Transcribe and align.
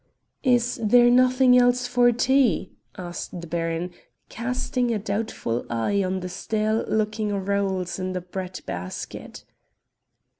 "Is 0.41 0.79
there 0.81 1.11
nothing 1.11 1.55
else 1.55 1.85
for 1.85 2.11
tea?" 2.11 2.71
asked 2.97 3.39
the 3.39 3.45
baron, 3.45 3.91
casting 4.29 4.89
a 4.91 4.97
doubtful 4.97 5.63
eye 5.69 6.03
on 6.03 6.21
the 6.21 6.27
stale 6.27 6.83
looking 6.87 7.31
rolls 7.45 7.99
in 7.99 8.13
the 8.13 8.21
bread 8.21 8.61
basket. 8.65 9.45